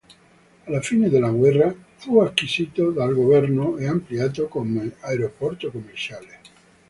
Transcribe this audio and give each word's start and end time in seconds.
Alla 0.63 0.81
fine 0.81 1.09
della 1.09 1.29
guerra 1.29 1.71
fu 1.97 2.21
acquisito 2.21 2.89
dal 2.89 3.13
governo 3.13 3.77
e 3.77 3.85
ampliato 3.87 4.47
come 4.47 4.95
aeroporto 5.01 5.69
commerciale. 5.69 6.39